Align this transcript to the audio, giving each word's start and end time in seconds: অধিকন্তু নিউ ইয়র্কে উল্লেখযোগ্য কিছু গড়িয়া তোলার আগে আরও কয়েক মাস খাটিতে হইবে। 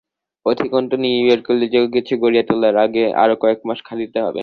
অধিকন্তু 0.45 0.93
নিউ 0.97 1.17
ইয়র্কে 1.21 1.49
উল্লেখযোগ্য 1.53 1.87
কিছু 1.95 2.13
গড়িয়া 2.23 2.43
তোলার 2.43 2.75
আগে 2.77 3.03
আরও 3.23 3.35
কয়েক 3.41 3.59
মাস 3.67 3.79
খাটিতে 3.87 4.17
হইবে। 4.19 4.39